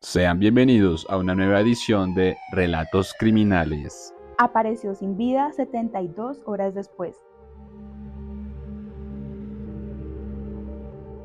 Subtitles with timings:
[0.00, 4.14] Sean bienvenidos a una nueva edición de Relatos Criminales.
[4.38, 7.16] Apareció sin vida 72 horas después.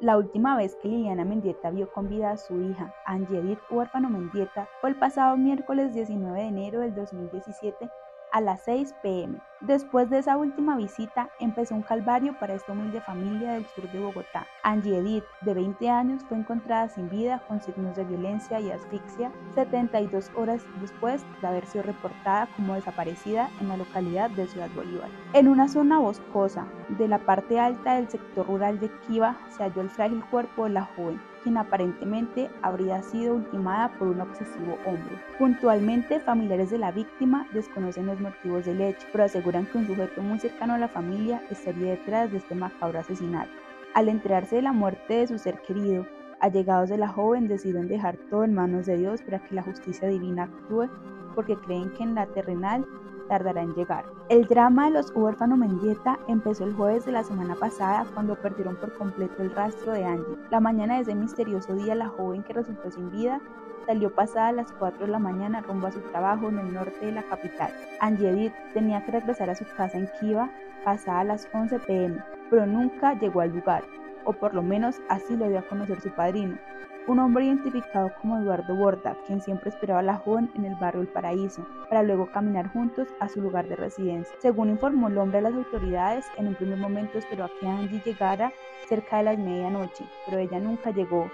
[0.00, 4.08] La última vez que Liliana Mendieta vio con vida a su hija, Angie Edith Huérfano
[4.08, 7.90] Mendieta, fue el pasado miércoles 19 de enero del 2017
[8.32, 9.42] a las 6 pm.
[9.66, 13.98] Después de esa última visita, empezó un calvario para esta humilde familia del sur de
[13.98, 14.46] Bogotá.
[14.62, 19.32] Angie Edith, de 20 años, fue encontrada sin vida con signos de violencia y asfixia
[19.54, 25.08] 72 horas después de haber sido reportada como desaparecida en la localidad de Ciudad Bolívar.
[25.32, 26.66] En una zona boscosa
[26.98, 30.70] de la parte alta del sector rural de Kiva se halló el frágil cuerpo de
[30.70, 35.20] la joven, quien aparentemente habría sido ultimada por un obsesivo hombre.
[35.38, 40.20] Puntualmente, familiares de la víctima desconocen los motivos del hecho, pero aseguran que un sujeto
[40.20, 43.52] muy cercano a la familia estaría detrás de este macabro asesinato.
[43.94, 46.04] Al enterarse de la muerte de su ser querido,
[46.40, 50.08] allegados de la joven decidieron dejar todo en manos de Dios para que la justicia
[50.08, 50.88] divina actúe,
[51.36, 52.84] porque creen que en la terrenal
[53.28, 54.04] tardará en llegar.
[54.28, 58.74] El drama de los huérfanos Mendieta empezó el jueves de la semana pasada cuando perdieron
[58.76, 60.36] por completo el rastro de Angie.
[60.50, 63.40] La mañana de ese misterioso día la joven que resultó sin vida
[63.86, 67.12] salió pasada las 4 de la mañana rumbo a su trabajo en el norte de
[67.12, 67.72] la capital.
[68.00, 70.50] Angie Edith tenía que regresar a su casa en Kiva
[70.84, 73.82] pasada las 11 pm, pero nunca llegó al lugar,
[74.24, 76.58] o por lo menos así lo dio a conocer su padrino,
[77.06, 81.02] un hombre identificado como Eduardo Borda, quien siempre esperaba a la joven en el barrio
[81.02, 84.34] El Paraíso, para luego caminar juntos a su lugar de residencia.
[84.38, 88.00] Según informó el hombre a las autoridades, en un primer momento esperó a que Angie
[88.04, 88.52] llegara
[88.88, 91.30] cerca de las medianoche, pero ella nunca llegó,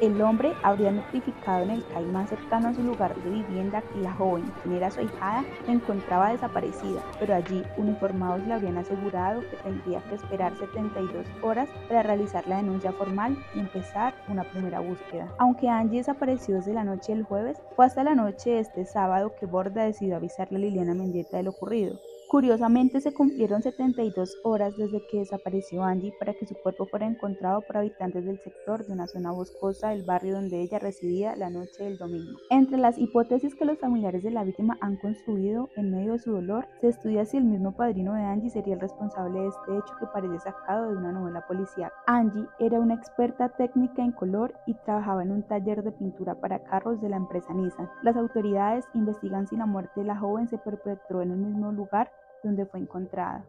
[0.00, 4.00] el hombre habría notificado en el CAI más cercano a su lugar de vivienda que
[4.00, 9.42] la joven, quien era su ahijada, se encontraba desaparecida, pero allí uniformados le habrían asegurado
[9.42, 14.80] que tendría que esperar 72 horas para realizar la denuncia formal y empezar una primera
[14.80, 15.28] búsqueda.
[15.38, 19.34] Aunque Angie desapareció desde la noche del jueves, fue hasta la noche de este sábado
[19.38, 21.98] que Borda decidió avisarle a Liliana Mendieta de lo ocurrido.
[22.30, 27.60] Curiosamente se cumplieron 72 horas desde que desapareció Angie para que su cuerpo fuera encontrado
[27.62, 31.82] por habitantes del sector de una zona boscosa del barrio donde ella residía la noche
[31.82, 32.38] del domingo.
[32.50, 36.30] Entre las hipótesis que los familiares de la víctima han construido en medio de su
[36.30, 39.96] dolor, se estudia si el mismo padrino de Angie sería el responsable de este hecho
[39.98, 41.90] que parece sacado de una novela policial.
[42.06, 46.62] Angie era una experta técnica en color y trabajaba en un taller de pintura para
[46.62, 47.90] carros de la empresa Nissan.
[48.04, 52.12] Las autoridades investigan si la muerte de la joven se perpetró en el mismo lugar
[52.42, 53.44] donde fue encontrada.